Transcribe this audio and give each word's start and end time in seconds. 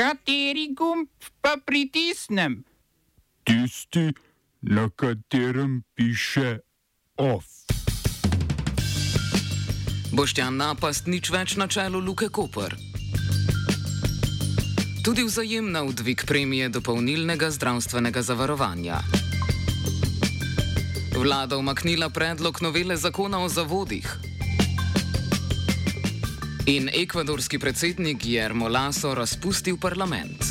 Kateri 0.00 0.72
gumb 0.72 1.08
pa 1.44 1.58
pritisnem? 1.64 2.64
Tisti, 3.44 4.12
na 4.60 4.88
katerem 4.96 5.82
piše 5.94 6.58
OF. 7.20 7.44
Boštjan 10.16 10.56
napast 10.56 11.04
nič 11.04 11.28
več 11.28 11.58
na 11.60 11.68
čelu 11.68 12.00
Luke 12.00 12.30
Koper. 12.32 12.72
Tudi 15.04 15.28
vzajemna 15.28 15.84
vdvig 15.84 16.24
premije 16.24 16.72
dopolnilnega 16.80 17.52
zdravstvenega 17.52 18.24
zavarovanja. 18.24 19.04
Vlada 21.12 21.60
omaknila 21.60 22.08
predlog 22.08 22.64
novele 22.64 22.96
zakona 22.96 23.44
o 23.44 23.52
zavodih. 23.52 24.29
In 26.66 26.90
ekvadorski 26.92 27.58
predsednik 27.58 28.26
Jermo 28.26 28.68
Laso 28.68 29.14
razpustil 29.14 29.76
parlament. 29.76 30.44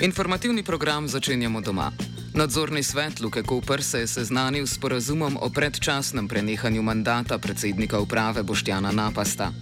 Informativni 0.00 0.62
program 0.62 1.08
začenjamo 1.08 1.60
doma. 1.60 1.92
Nadzorni 2.34 2.82
svet 2.82 3.20
Luke 3.20 3.42
Koper 3.42 3.82
se 3.82 4.00
je 4.00 4.06
seznanil 4.06 4.66
s 4.66 4.78
porazumom 4.78 5.38
o 5.40 5.50
predčasnem 5.50 6.28
prenehanju 6.28 6.82
mandata 6.82 7.38
predsednika 7.38 7.98
uprave 8.00 8.42
Boštjana 8.42 8.92
Napasta. 8.92 9.52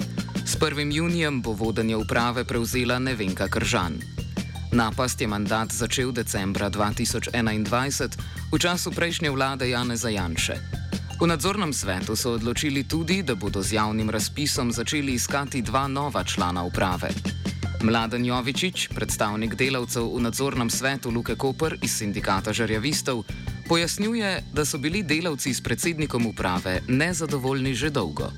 S 0.45 0.57
1. 0.59 0.95
junijem 0.95 1.43
bo 1.43 1.53
vodenje 1.53 1.97
uprave 1.97 2.45
prevzela 2.45 2.99
Nevenka 2.99 3.49
Kržan. 3.49 3.95
Napast 4.73 5.21
je 5.21 5.27
mandat 5.27 5.73
začel 5.73 6.13
decembra 6.13 6.71
2021 6.71 8.11
v 8.53 8.59
času 8.59 8.91
prejšnje 8.91 9.31
vlade 9.31 9.69
Jane 9.69 9.97
Zajanše. 9.97 10.76
V 11.17 11.25
nadzornem 11.25 11.73
svetu 11.73 12.13
so 12.13 12.37
odločili 12.37 12.85
tudi, 12.85 13.25
da 13.25 13.33
bodo 13.35 13.65
z 13.65 13.81
javnim 13.81 14.11
razpisom 14.13 14.69
začeli 14.69 15.17
iskati 15.17 15.63
dva 15.63 15.89
nova 15.89 16.21
člana 16.25 16.61
uprave. 16.63 17.09
Mladen 17.81 18.25
Jovičič, 18.25 18.93
predstavnik 18.93 19.57
delavcev 19.57 20.05
v 20.13 20.21
nadzornem 20.21 20.69
svetu 20.69 21.09
Luke 21.09 21.33
Koper 21.33 21.81
iz 21.81 21.97
sindikata 21.97 22.53
žarjavistov, 22.53 23.25
pojasnjuje, 23.65 24.53
da 24.53 24.65
so 24.69 24.77
bili 24.79 25.01
delavci 25.03 25.55
s 25.55 25.65
predsednikom 25.65 26.27
uprave 26.27 26.85
nezadovoljni 26.89 27.73
že 27.73 27.91
dolgo. 27.91 28.29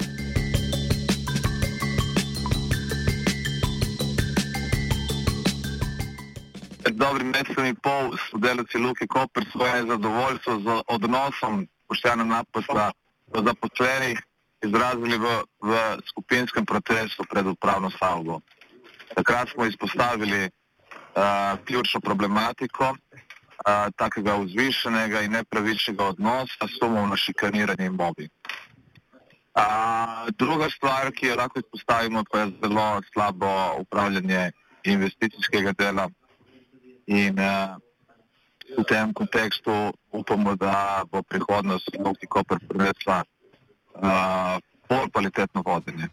Dobrim 6.94 7.34
mesecem 7.34 7.74
in 7.74 7.76
pol 7.82 8.14
so 8.30 8.38
delavci 8.38 8.78
Luke 8.78 9.06
Koper 9.06 9.42
svoje 9.50 9.82
zadovoljstvo 9.82 10.52
z 10.62 10.82
odnosom 10.86 11.66
poštena 11.88 12.24
naposla 12.24 12.92
do 13.32 13.42
zaposlenih 13.42 14.20
izrazili 14.64 15.18
v, 15.18 15.26
v 15.62 15.70
skupinskem 16.10 16.66
protestu 16.66 17.24
pred 17.30 17.46
upravno 17.46 17.90
stavbo. 17.90 18.40
Takrat 19.14 19.48
smo 19.48 19.66
izpostavili 19.66 20.44
uh, 20.44 21.58
ključno 21.64 22.00
problematiko 22.00 22.90
uh, 22.90 23.88
takega 23.96 24.36
vzvišenega 24.36 25.20
in 25.20 25.32
nepravičnega 25.32 26.04
odnosa 26.04 26.68
s 26.68 26.78
sumom 26.78 27.10
na 27.10 27.16
šikaniranje 27.16 27.86
in 27.86 27.94
mobbing. 27.94 28.30
Uh, 29.58 30.28
druga 30.38 30.70
stvar, 30.70 31.10
ki 31.12 31.26
jo 31.26 31.36
lahko 31.36 31.58
izpostavimo, 31.58 32.24
pa 32.30 32.38
je 32.38 32.52
zelo 32.62 33.02
slabo 33.12 33.50
upravljanje 33.78 34.50
investicijskega 34.84 35.72
dela 35.72 36.08
in 37.06 37.38
uh, 37.38 37.78
v 38.76 38.84
tem 38.84 39.12
kontekstu 39.12 39.92
upamo, 40.12 40.56
da 40.56 41.04
bo 41.12 41.22
prihodnost 41.22 41.90
Luki 41.98 42.26
Koper 42.26 42.58
prinesla 42.68 43.24
uh, 43.24 44.58
bolj 44.88 45.10
kvalitetno 45.12 45.62
vodenje. 45.66 46.08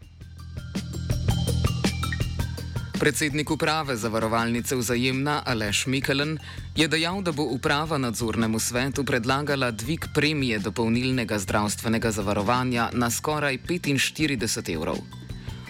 Predsednik 3.00 3.52
uprave 3.52 3.96
zavarovalnice 3.96 4.76
Vzajemna 4.76 5.42
Aleš 5.46 5.86
Mikelen 5.86 6.40
je 6.76 6.88
dejal, 6.88 7.22
da 7.22 7.32
bo 7.32 7.44
uprava 7.44 7.98
nadzornemu 7.98 8.60
svetu 8.60 9.04
predlagala 9.04 9.72
dvig 9.72 10.08
premije 10.14 10.60
dopolnilnega 10.60 11.40
zdravstvenega 11.40 12.12
zavarovanja 12.12 12.90
na 12.94 13.12
skoraj 13.12 13.58
45 13.68 14.74
evrov. 14.74 15.25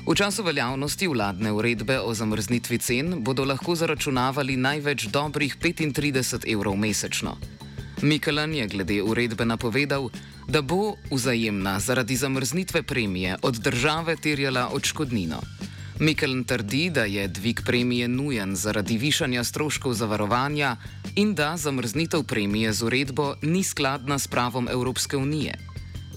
V 0.06 0.14
času 0.14 0.44
veljavnosti 0.44 1.08
vladne 1.08 1.52
uredbe 1.52 2.00
o 2.00 2.14
zamrznitvi 2.14 2.78
cen 2.78 3.24
bodo 3.26 3.42
lahko 3.46 3.74
zaračunavali 3.76 4.54
največ 4.58 5.08
dobrih 5.10 5.58
35 5.58 6.46
evrov 6.54 6.78
mesečno. 6.78 7.34
Mikelen 8.02 8.54
je 8.54 8.68
glede 8.68 9.02
uredbe 9.02 9.46
napovedal, 9.46 10.10
da 10.48 10.62
bo 10.62 10.94
vzajemna 11.12 11.80
zaradi 11.80 12.16
zamrznitve 12.16 12.84
premije 12.84 13.38
od 13.42 13.58
države 13.58 14.16
terjala 14.16 14.70
odškodnino. 14.74 15.42
Mikelen 16.00 16.44
trdi, 16.44 16.90
da 16.90 17.10
je 17.10 17.28
dvig 17.28 17.62
premije 17.66 18.08
nujen 18.08 18.56
zaradi 18.56 18.98
višanja 18.98 19.44
stroškov 19.44 19.94
zavarovanja 19.94 20.76
in 21.16 21.34
da 21.34 21.58
zamrznitev 21.58 22.24
premije 22.24 22.74
z 22.74 22.84
uredbo 22.84 23.34
ni 23.42 23.64
skladna 23.64 24.20
s 24.20 24.28
pravom 24.28 24.68
Evropske 24.70 25.18
unije. 25.18 25.75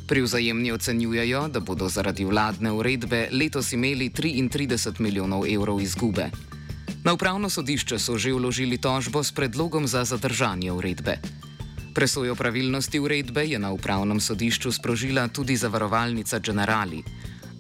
Pri 0.09 0.23
vzajemni 0.25 0.73
ocenjujejo, 0.73 1.49
da 1.49 1.61
bodo 1.61 1.89
zaradi 1.89 2.25
vladne 2.25 2.73
uredbe 2.73 3.29
letos 3.33 3.73
imeli 3.73 4.09
33 4.11 5.01
milijonov 5.01 5.45
evrov 5.47 5.81
izgube. 5.81 6.31
Na 7.05 7.13
upravno 7.13 7.51
sodišče 7.51 7.99
so 7.99 8.17
že 8.19 8.33
vložili 8.33 8.79
tožbo 8.79 9.23
s 9.25 9.33
predlogom 9.33 9.87
za 9.87 10.05
zadržanje 10.05 10.73
uredbe. 10.73 11.19
Presojo 11.95 12.35
pravilnosti 12.35 12.99
uredbe 12.99 13.45
je 13.45 13.59
na 13.59 13.73
upravnem 13.73 14.21
sodišču 14.21 14.73
sprožila 14.73 15.29
tudi 15.29 15.57
zavarovalnica 15.57 16.39
Generali. 16.39 17.03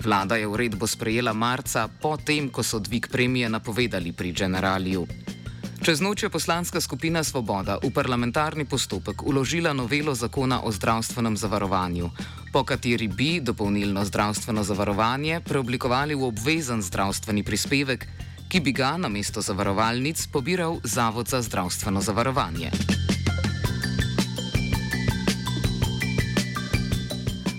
Vlada 0.04 0.36
je 0.36 0.46
uredbo 0.46 0.86
sprejela 0.86 1.32
marca, 1.32 1.88
potem, 2.00 2.48
ko 2.48 2.62
so 2.62 2.78
dvig 2.78 3.08
premije 3.12 3.48
napovedali 3.48 4.12
pri 4.12 4.32
Generaliju. 4.32 5.06
Čez 5.78 6.00
noč 6.02 6.22
je 6.22 6.28
poslanska 6.28 6.80
skupina 6.80 7.22
Svoboda 7.24 7.78
v 7.78 7.94
parlamentarni 7.94 8.66
postopek 8.66 9.22
uložila 9.22 9.72
novelo 9.72 10.14
zakona 10.14 10.60
o 10.66 10.72
zdravstvenem 10.72 11.36
zavarovanju, 11.36 12.10
po 12.52 12.64
kateri 12.64 13.08
bi 13.08 13.38
dopolnilno 13.40 14.04
zdravstveno 14.04 14.64
zavarovanje 14.64 15.40
preoblikovali 15.40 16.18
v 16.18 16.22
obvezen 16.24 16.82
zdravstveni 16.82 17.46
prispevek, 17.46 18.06
ki 18.50 18.60
bi 18.60 18.72
ga 18.72 18.96
na 18.98 19.08
mesto 19.08 19.40
zavarovalnic 19.40 20.26
pobiral 20.32 20.80
Zavod 20.84 21.28
za 21.30 21.42
zdravstveno 21.42 22.00
zavarovanje. 22.02 22.97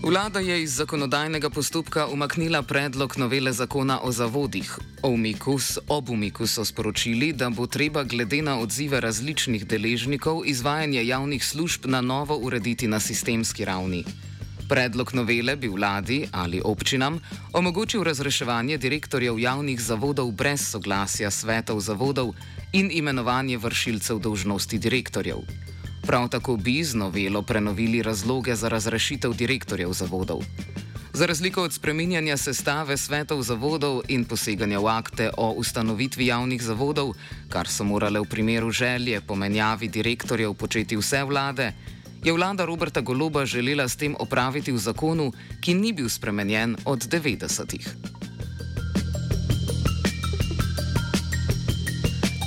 Vlada 0.09 0.39
je 0.39 0.63
iz 0.63 0.75
zakonodajnega 0.75 1.49
postopka 1.49 2.07
umaknila 2.07 2.63
predlog 2.63 3.13
novele 3.17 3.51
zakona 3.53 3.99
o 4.01 4.11
zavodih. 4.11 4.79
O 5.01 5.09
umiku, 5.09 5.59
ob 5.87 6.09
umiku 6.09 6.47
so 6.47 6.65
sporočili, 6.65 7.33
da 7.33 7.49
bo 7.49 7.67
treba 7.67 8.03
glede 8.03 8.41
na 8.41 8.57
odzive 8.59 9.01
različnih 9.01 9.67
deležnikov 9.67 10.41
izvajanje 10.45 11.05
javnih 11.05 11.45
služb 11.45 11.85
na 11.85 12.01
novo 12.01 12.37
urediti 12.37 12.87
na 12.87 12.99
sistemski 12.99 13.65
ravni. 13.65 14.03
Predlog 14.69 15.13
novele 15.13 15.55
bi 15.55 15.67
vladi 15.67 16.27
ali 16.31 16.61
občinam 16.65 17.19
omogočil 17.53 18.03
razreševanje 18.03 18.77
direktorjev 18.77 19.39
javnih 19.39 19.81
zavodov 19.81 20.31
brez 20.31 20.69
soglasja 20.71 21.31
svetov 21.31 21.79
zavodov 21.79 22.33
in 22.73 22.89
imenovanje 22.91 23.57
vršilcev 23.57 24.19
dolžnosti 24.19 24.77
direktorjev. 24.77 25.37
Prav 26.09 26.27
tako 26.29 26.55
bi 26.57 26.83
z 26.83 26.95
novelo 26.95 27.41
prenovili 27.41 28.01
razloge 28.03 28.55
za 28.55 28.69
razrešitev 28.69 29.33
direktorjev 29.33 29.91
zavodov. 29.93 30.41
Za 31.13 31.25
razliko 31.25 31.63
od 31.63 31.73
spreminjanja 31.73 32.37
sestave 32.37 32.97
svetov 32.97 33.43
zavodov 33.43 34.01
in 34.07 34.25
poseganja 34.25 34.79
v 34.79 34.87
akte 34.87 35.29
o 35.37 35.51
ustanovitvi 35.51 36.25
javnih 36.25 36.63
zavodov, 36.63 37.13
kar 37.49 37.69
so 37.69 37.83
morale 37.83 38.19
v 38.19 38.25
primeru 38.25 38.71
želje 38.71 39.21
po 39.21 39.35
menjavi 39.35 39.87
direktorjev 39.87 40.53
početi 40.53 40.97
vse 40.97 41.23
vlade, 41.23 41.73
je 42.23 42.33
vlada 42.33 42.65
Roberta 42.65 43.01
Goloba 43.01 43.45
želela 43.45 43.87
s 43.87 43.95
tem 43.95 44.15
opraviti 44.19 44.71
v 44.71 44.77
zakonu, 44.77 45.31
ki 45.61 45.73
ni 45.73 45.93
bil 45.93 46.09
spremenjen 46.09 46.75
od 46.85 47.05
90-ih. 47.05 47.85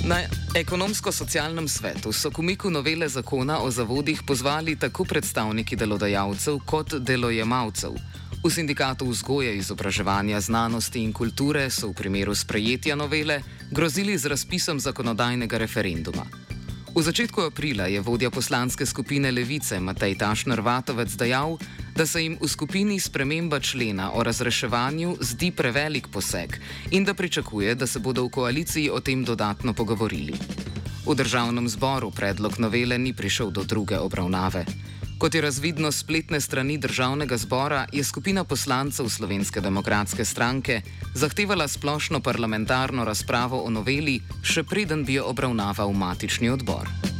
Na 0.03 0.42
ekonomsko-socialnem 0.53 1.67
svetu 1.67 2.13
so 2.13 2.29
k 2.31 2.39
umiku 2.39 2.69
novele 2.69 3.09
zakona 3.09 3.59
o 3.59 3.71
zavodih 3.71 4.21
pozvali 4.23 4.75
tako 4.75 5.03
predstavniki 5.03 5.75
delodajalcev 5.75 6.59
kot 6.65 6.93
delojemalcev. 6.93 7.91
V 8.43 8.51
sindikatu 8.51 9.09
vzgoje, 9.09 9.57
izobraževanja, 9.57 10.41
znanosti 10.41 11.01
in 11.01 11.13
kulture 11.13 11.69
so 11.69 11.89
v 11.89 11.93
primeru 11.93 12.35
sprejetja 12.35 12.95
novele 12.95 13.41
grozili 13.71 14.17
z 14.17 14.25
razpisom 14.25 14.79
zakonodajnega 14.79 15.57
referenduma. 15.57 16.25
V 16.95 17.01
začetku 17.01 17.41
aprila 17.41 17.89
je 17.89 18.01
vodja 18.01 18.29
poslanske 18.29 18.85
skupine 18.85 19.31
Levice 19.31 19.79
Matej 19.79 20.17
Tašner 20.17 20.61
Vatovec 20.61 21.09
dejal, 21.17 21.57
da 21.95 22.05
se 22.05 22.23
jim 22.23 22.37
v 22.41 22.47
skupini 22.47 22.99
sprememba 22.99 23.59
člena 23.59 24.11
o 24.13 24.23
razreševanju 24.23 25.17
zdi 25.21 25.51
prevelik 25.51 26.07
poseg 26.07 26.57
in 26.91 27.05
da 27.05 27.13
pričakuje, 27.13 27.75
da 27.75 27.87
se 27.87 27.99
bodo 27.99 28.23
v 28.23 28.29
koaliciji 28.29 28.89
o 28.89 28.99
tem 28.99 29.23
dodatno 29.23 29.73
pogovorili. 29.73 30.33
V 31.05 31.15
državnem 31.15 31.69
zboru 31.69 32.11
predlog 32.11 32.59
novele 32.59 32.97
ni 32.97 33.13
prišel 33.13 33.51
do 33.51 33.63
druge 33.63 33.99
obravnave. 33.99 34.65
Kot 35.17 35.35
je 35.35 35.41
razvidno 35.41 35.91
z 35.91 35.97
spletne 35.97 36.41
strani 36.41 36.77
državnega 36.77 37.37
zbora, 37.37 37.85
je 37.91 38.03
skupina 38.03 38.43
poslancev 38.43 39.09
Slovenske 39.09 39.61
demokratske 39.61 40.25
stranke 40.25 40.81
zahtevala 41.13 41.67
splošno 41.67 42.19
parlamentarno 42.19 43.05
razpravo 43.05 43.63
o 43.63 43.69
noveli, 43.69 44.19
še 44.43 44.63
preden 44.63 45.05
bi 45.05 45.13
jo 45.13 45.29
obravnaval 45.31 45.93
matični 45.93 46.49
odbor. 46.49 47.12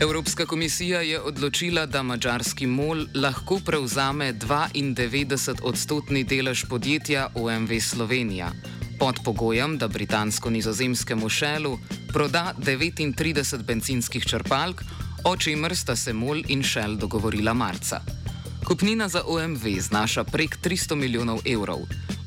Evropska 0.00 0.46
komisija 0.46 1.00
je 1.00 1.20
odločila, 1.20 1.86
da 1.86 2.02
mačarski 2.02 2.66
MOL 2.66 3.06
lahko 3.14 3.58
prevzame 3.66 4.32
92 4.32 5.54
odstotni 5.62 6.24
delež 6.24 6.64
podjetja 6.70 7.28
OMV 7.34 7.80
Slovenija, 7.80 8.52
pod 8.98 9.18
pogojem, 9.24 9.78
da 9.78 9.88
britansko-nizozemskemu 9.88 11.28
šelu 11.28 11.78
proda 12.12 12.54
39 12.58 13.62
benzinskih 13.62 14.26
črpalk, 14.26 14.82
o 15.24 15.36
čemer 15.36 15.76
sta 15.76 15.96
se 15.96 16.12
MOL 16.12 16.42
in 16.48 16.62
šel 16.62 16.94
dogovorila 16.96 17.54
marca. 17.54 18.00
Kupnina 18.64 19.08
za 19.08 19.22
OMV 19.26 19.80
znaša 19.80 20.24
prek 20.24 20.58
300 20.64 20.94
milijonov 20.94 21.40
evrov, 21.46 21.78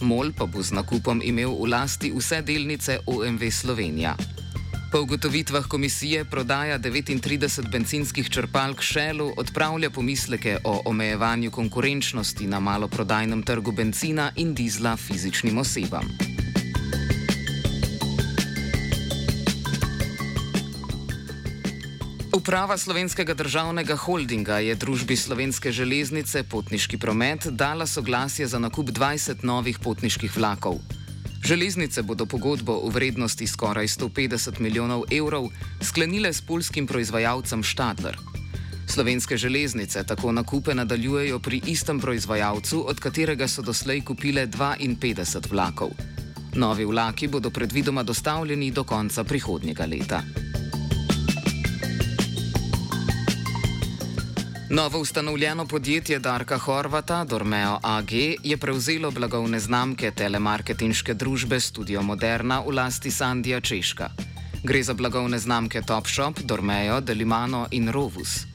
MOL 0.02 0.32
pa 0.38 0.46
bo 0.46 0.64
z 0.64 0.72
nakupom 0.72 1.22
imel 1.24 1.56
v 1.56 1.72
lasti 1.72 2.12
vse 2.12 2.42
delnice 2.42 3.00
OMV 3.06 3.52
Slovenija. 3.52 4.16
Po 4.92 5.02
ugotovitvah 5.02 5.68
komisije 5.68 6.26
prodaja 6.26 6.80
39 6.80 7.72
benzinskih 7.72 8.30
črpalk 8.30 8.84
Shellu 8.84 9.34
odpravlja 9.38 9.90
pomisleke 9.90 10.58
o 10.64 10.82
omejevanju 10.86 11.52
konkurenčnosti 11.52 12.48
na 12.48 12.60
maloprodajnem 12.60 13.44
trgu 13.44 13.72
benzina 13.72 14.32
in 14.36 14.54
dizla 14.54 14.98
fizičnim 14.98 15.58
osebam. 15.58 16.08
Uprava 22.36 22.78
slovenskega 22.78 23.34
državnega 23.34 23.96
holdinga 23.96 24.60
je 24.60 24.76
družbi 24.76 25.16
slovenske 25.16 25.72
železnice 25.72 26.44
potniški 26.44 26.98
promet 26.98 27.48
dala 27.48 27.88
soglasje 27.88 28.48
za 28.48 28.60
nakup 28.60 28.90
20 28.90 29.44
novih 29.44 29.80
potniških 29.80 30.38
vlakov. 30.38 31.01
Železnice 31.42 32.02
bodo 32.06 32.26
pogodbo 32.26 32.78
v 32.86 32.94
vrednosti 32.94 33.48
skoraj 33.48 33.88
150 33.88 34.60
milijonov 34.60 35.04
evrov 35.12 35.50
sklenile 35.82 36.34
s 36.34 36.42
polskim 36.42 36.88
proizvajalcem 36.88 37.64
Stadler. 37.64 38.18
Slovenske 38.88 39.38
železnice 39.38 40.04
tako 40.04 40.32
nakupe 40.32 40.76
nadaljujejo 40.76 41.40
pri 41.40 41.62
istem 41.66 42.00
proizvajalcu, 42.00 42.86
od 42.88 43.00
katerega 43.00 43.48
so 43.48 43.62
doslej 43.62 44.02
kupile 44.02 44.48
52 44.48 45.50
vlakov. 45.50 45.90
Novi 46.56 46.86
vlaki 46.86 47.28
bodo 47.28 47.50
predvidoma 47.50 48.04
dostavljeni 48.04 48.72
do 48.72 48.84
konca 48.84 49.24
prihodnjega 49.24 49.86
leta. 49.86 50.22
Novo 54.74 55.00
ustanovljeno 55.00 55.66
podjetje 55.66 56.20
Darka 56.20 56.58
Horvata, 56.58 57.24
Dormeo 57.24 57.80
AG, 57.84 58.12
je 58.44 58.58
prevzelo 58.58 59.12
blagovne 59.12 59.60
znamke 59.60 60.12
telemarketinške 60.12 61.14
družbe 61.14 61.60
Studio 61.60 62.02
Moderna 62.02 62.60
v 62.60 62.72
lasti 62.76 63.12
Sandija 63.12 63.60
Češka. 63.62 64.10
Gre 64.64 64.84
za 64.84 64.94
blagovne 64.94 65.40
znamke 65.40 65.82
Topshop, 65.82 66.40
Dormeo, 66.40 67.02
Delimano 67.02 67.68
in 67.72 67.90
Rovus. 67.90 68.46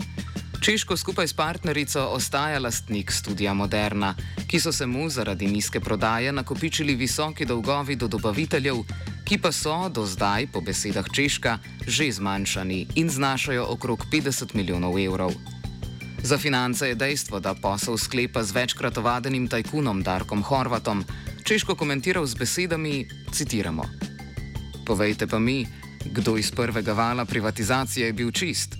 Češko 0.60 0.96
skupaj 0.96 1.28
s 1.28 1.34
partnerico 1.34 2.06
ostaja 2.06 2.58
lastnik 2.58 3.12
Studia 3.12 3.54
Moderna, 3.54 4.14
ki 4.48 4.60
so 4.60 4.72
se 4.72 4.86
mu 4.86 5.10
zaradi 5.10 5.46
nizke 5.46 5.80
prodaje 5.80 6.32
nakopičili 6.32 6.94
visoki 6.94 7.44
dolgovi 7.44 7.96
do 7.96 8.08
dobaviteljev, 8.08 8.76
ki 9.24 9.38
pa 9.38 9.52
so 9.52 9.88
do 9.88 10.06
zdaj, 10.06 10.46
po 10.52 10.60
besedah 10.60 11.04
Češka, 11.12 11.58
že 11.86 12.08
zmanjšani 12.12 12.86
in 12.94 13.10
znašajo 13.10 13.66
okrog 13.69 14.06
50 14.12 14.54
milijonov 14.54 14.98
evrov. 14.98 15.56
Za 16.22 16.38
finance 16.38 16.88
je 16.88 16.94
dejstvo, 16.94 17.40
da 17.40 17.54
posel 17.54 17.96
sklepa 17.98 18.42
z 18.42 18.52
večkrat 18.52 18.98
ovadenim 18.98 19.48
tajkunom 19.48 20.02
Darkom 20.02 20.42
Horvatom, 20.42 21.04
češko 21.44 21.74
komentiral 21.74 22.26
z 22.26 22.34
besedami: 22.34 23.08
citiramo. 23.32 23.84
Povejte 24.86 25.26
pa 25.26 25.38
mi, 25.38 25.66
kdo 26.04 26.36
iz 26.36 26.50
prvega 26.50 26.92
vala 26.92 27.24
privatizacije 27.24 28.06
je 28.06 28.12
bil 28.12 28.30
čist? 28.30 28.76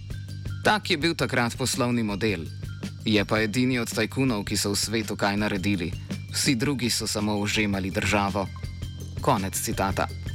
Tak 0.65 0.91
je 0.91 0.97
bil 0.97 1.15
takrat 1.15 1.57
poslovni 1.57 2.03
model. 2.03 2.47
Je 3.05 3.25
pa 3.25 3.41
edini 3.41 3.79
od 3.79 3.95
tajkunov, 3.95 4.45
ki 4.45 4.57
so 4.57 4.75
v 4.75 4.77
svetu 4.77 5.17
kaj 5.17 5.37
naredili, 5.37 5.93
vsi 6.35 6.55
drugi 6.55 6.91
so 6.91 7.07
samo 7.07 7.37
užemali 7.39 7.91
državo. 7.91 8.49
Konec 9.21 9.55
citata. 9.55 10.26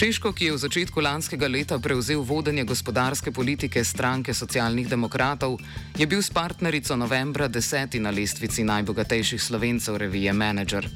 Češko, 0.00 0.32
ki 0.32 0.48
je 0.48 0.52
v 0.56 0.60
začetku 0.64 0.96
lanskega 0.96 1.44
leta 1.44 1.76
prevzel 1.76 2.24
vodenje 2.24 2.64
gospodarske 2.64 3.28
politike 3.36 3.84
stranke 3.84 4.32
socialnih 4.32 4.88
demokratov, 4.88 5.60
je 5.92 6.06
bil 6.08 6.24
s 6.24 6.32
partnerico 6.32 6.96
novembra 6.96 7.52
deseti 7.52 8.00
na 8.00 8.08
lestvici 8.08 8.64
najbogatejših 8.64 9.36
slovencev 9.36 10.00
revije 10.00 10.32
Manager. 10.32 10.88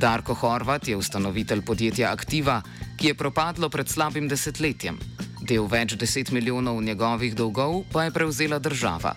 Darko 0.00 0.32
Horvat 0.32 0.88
je 0.88 0.96
ustanovitelj 0.96 1.60
podjetja 1.60 2.08
Aktiva, 2.08 2.62
ki 2.96 3.12
je 3.12 3.18
propadlo 3.20 3.68
pred 3.68 3.92
slabim 3.92 4.32
desetletjem. 4.32 4.96
Del 5.44 5.68
več 5.68 5.92
deset 6.00 6.32
milijonov 6.32 6.80
njegovih 6.80 7.36
dolgov 7.36 7.84
pa 7.92 8.08
je 8.08 8.16
prevzela 8.16 8.56
država. 8.56 9.12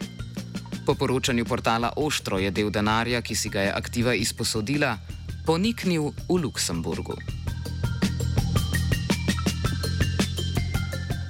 Po 0.83 0.91
poročanju 0.91 1.47
portala 1.47 1.93
Oštro 1.95 2.43
je 2.43 2.51
del 2.51 2.67
denarja, 2.67 3.23
ki 3.23 3.35
si 3.35 3.47
ga 3.47 3.63
je 3.63 3.71
Aktiva 3.79 4.11
izposodila, 4.11 4.97
poniknil 5.47 6.11
v 6.27 6.41
Luksemburgu. 6.43 7.44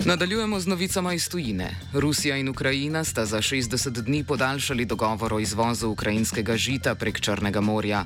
Nadaljujemo 0.06 0.60
z 0.60 0.68
novicama 0.68 1.14
iz 1.14 1.30
tujine. 1.30 1.76
Rusija 1.94 2.38
in 2.38 2.50
Ukrajina 2.50 3.04
sta 3.04 3.26
za 3.26 3.38
60 3.38 3.90
dni 4.02 4.24
podaljšali 4.24 4.86
dogovor 4.86 5.34
o 5.34 5.40
izvozu 5.40 5.90
ukrajinskega 5.90 6.58
žita 6.58 6.96
prek 6.96 7.22
Črnega 7.22 7.62
morja. 7.62 8.06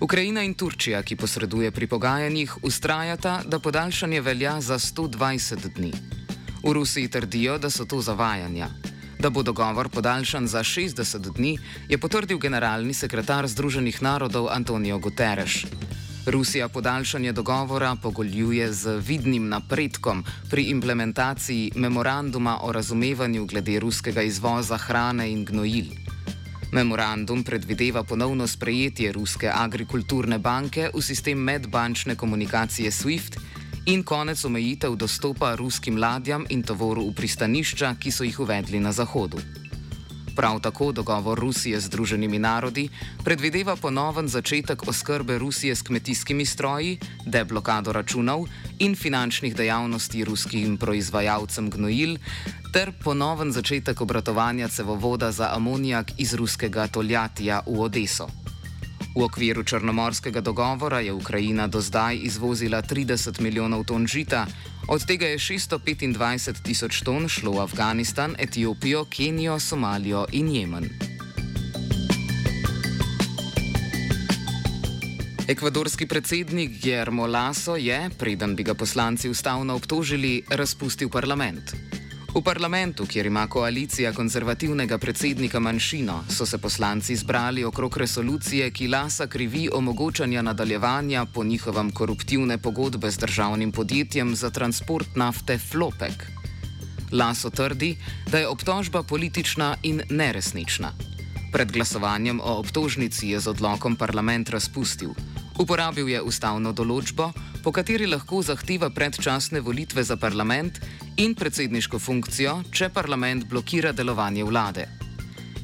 Ukrajina 0.00 0.42
in 0.42 0.54
Turčija, 0.54 1.02
ki 1.02 1.16
posreduje 1.16 1.70
pri 1.70 1.86
pogajanjih, 1.86 2.64
ustrajata, 2.64 3.42
da 3.46 3.58
podaljšanje 3.58 4.20
velja 4.20 4.60
za 4.60 4.78
120 4.78 5.68
dni. 5.76 5.92
V 6.64 6.72
Rusiji 6.72 7.08
trdijo, 7.08 7.58
da 7.58 7.70
so 7.70 7.84
to 7.84 8.00
zavajanja. 8.00 8.68
Da 9.18 9.30
bo 9.30 9.42
dogovor 9.42 9.88
podaljšan 9.88 10.48
za 10.48 10.64
60 10.64 11.32
dni, 11.36 11.58
je 11.88 11.98
potrdil 11.98 12.38
generalni 12.38 12.94
sekretar 12.94 13.46
Združenih 13.46 14.02
narodov 14.02 14.48
Antonijo 14.48 14.98
Guterres. 14.98 15.66
Rusija 16.26 16.68
podaljšanje 16.68 17.32
dogovora 17.32 17.96
pogoljuje 18.02 18.72
z 18.72 19.00
vidnim 19.06 19.48
napredkom 19.48 20.24
pri 20.50 20.62
implementaciji 20.62 21.72
memoranduma 21.76 22.58
o 22.62 22.72
razumevanju 22.72 23.44
glede 23.46 23.80
ruskega 23.80 24.22
izvoza 24.22 24.76
hrane 24.76 25.30
in 25.30 25.44
gnojil. 25.44 25.84
Memorandum 26.72 27.44
predvideva 27.44 28.02
ponovno 28.02 28.46
sprejetje 28.46 29.12
Ruske 29.12 29.50
agrikulturne 29.54 30.38
banke 30.38 30.88
v 30.94 31.02
sistem 31.02 31.38
medbančne 31.38 32.16
komunikacije 32.16 32.90
SWIFT 32.90 33.38
in 33.86 34.02
konec 34.02 34.44
omejitev 34.44 34.96
dostopa 34.96 35.54
ruskim 35.54 35.98
ladjam 35.98 36.46
in 36.48 36.62
tovoru 36.62 37.04
v 37.10 37.14
pristanišča, 37.14 37.94
ki 38.00 38.10
so 38.10 38.24
jih 38.24 38.40
uvedli 38.40 38.80
na 38.80 38.92
Zahodu. 38.92 39.38
Prav 40.36 40.60
tako 40.60 40.92
dogovor 40.92 41.38
Rusije 41.38 41.80
z 41.80 41.86
Združenimi 41.86 42.38
narodi 42.38 42.88
predvideva 43.24 43.76
ponoven 43.76 44.28
začetek 44.28 44.88
oskrbe 44.88 45.38
Rusije 45.38 45.76
s 45.76 45.82
kmetijskimi 45.82 46.46
stroji, 46.46 46.98
deblokado 47.26 47.92
računov 47.92 48.46
in 48.78 48.96
finančnih 48.96 49.54
dejavnosti 49.56 50.24
ruskim 50.24 50.76
proizvajalcem 50.76 51.70
gnojil, 51.70 52.16
ter 52.72 52.92
ponoven 53.04 53.52
začetek 53.52 54.00
obratovanja 54.00 54.68
cevovoda 54.68 55.32
za 55.32 55.50
amonijak 55.54 56.10
iz 56.18 56.34
ruskega 56.34 56.86
Toljatija 56.86 57.62
v 57.66 57.80
Odeso. 57.80 58.26
V 59.14 59.22
okviru 59.22 59.62
Črnomorskega 59.62 60.40
dogovora 60.40 61.00
je 61.00 61.12
Ukrajina 61.12 61.66
do 61.66 61.80
zdaj 61.80 62.18
izvozila 62.22 62.82
30 62.82 63.40
milijonov 63.40 63.84
ton 63.84 64.06
žita, 64.06 64.46
od 64.88 65.06
tega 65.06 65.26
je 65.26 65.38
625 65.38 66.62
tisoč 66.62 67.02
ton 67.02 67.28
šlo 67.28 67.52
v 67.52 67.60
Afganistan, 67.60 68.36
Etiopijo, 68.38 69.04
Kenijo, 69.04 69.58
Somalijo 69.60 70.26
in 70.32 70.48
Jemen. 70.48 70.88
Ekvadorski 75.48 76.06
predsednik 76.06 76.80
Guillermo 76.82 77.26
Lasso 77.26 77.76
je, 77.76 78.10
preden 78.18 78.56
bi 78.56 78.62
ga 78.62 78.74
poslanci 78.74 79.28
ustavno 79.28 79.74
obtožili, 79.74 80.42
razpustil 80.48 81.08
parlament. 81.08 81.76
V 82.34 82.42
parlamentu, 82.42 83.06
kjer 83.06 83.26
ima 83.26 83.46
koalicija 83.46 84.10
konzervativnega 84.12 84.98
predsednika 84.98 85.60
manjšino, 85.60 86.24
so 86.28 86.46
se 86.46 86.58
poslanci 86.58 87.16
zbrali 87.16 87.64
okrog 87.64 87.96
resolucije, 87.96 88.70
ki 88.70 88.88
Lasa 88.88 89.26
krivi 89.26 89.68
omogočanja 89.72 90.42
nadaljevanja 90.42 91.26
po 91.26 91.44
njihovem 91.44 91.90
koruptivne 91.90 92.58
pogodbe 92.58 93.10
z 93.10 93.18
državnim 93.18 93.72
podjetjem 93.72 94.34
za 94.34 94.50
transport 94.50 95.16
nafte 95.16 95.58
Flopek. 95.58 96.26
Laso 97.12 97.50
trdi, 97.50 97.96
da 98.26 98.38
je 98.38 98.48
obtožba 98.48 99.02
politična 99.02 99.76
in 99.82 100.02
neresnična. 100.10 100.92
Pred 101.52 101.72
glasovanjem 101.72 102.40
o 102.40 102.58
obtožnici 102.58 103.28
je 103.28 103.40
z 103.40 103.46
odlokom 103.46 103.96
parlament 103.96 104.50
razpustil. 104.50 105.14
Uporabil 105.58 106.08
je 106.08 106.22
ustavno 106.22 106.72
določbo, 106.72 107.30
po 107.62 107.72
kateri 107.72 108.06
lahko 108.10 108.42
zahteva 108.42 108.90
predčasne 108.90 109.60
volitve 109.60 110.02
za 110.02 110.16
parlament 110.16 110.80
in 111.16 111.34
predsedniško 111.34 111.98
funkcijo, 111.98 112.58
če 112.72 112.88
parlament 112.94 113.46
blokira 113.48 113.92
delovanje 113.92 114.44
vlade. 114.44 114.86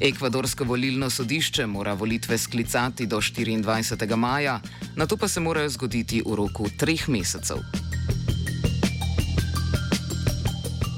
Ekvadorsko 0.01 0.65
volilno 0.65 1.09
sodišče 1.09 1.65
mora 1.67 1.93
volitve 1.93 2.37
sklicati 2.37 3.05
do 3.05 3.17
24. 3.17 4.15
maja, 4.15 4.59
na 4.95 5.05
to 5.05 5.17
pa 5.17 5.27
se 5.27 5.39
morajo 5.39 5.69
zgoditi 5.69 6.23
v 6.25 6.35
roku 6.35 6.69
treh 6.77 7.07
mesecev. 7.09 7.61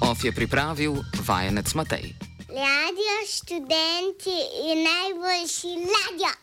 Of 0.01 0.23
je 0.23 0.31
pripravil 0.31 0.95
vajenec 1.25 1.73
Matej. 1.73 2.13
Radio 2.47 3.15
študenti 3.27 4.39
je 4.67 4.75
najboljši 4.85 5.75
ladja. 5.89 6.42